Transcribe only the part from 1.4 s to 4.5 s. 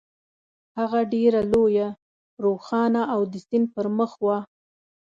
لویه، روښانه او د سیند پر مخ وه.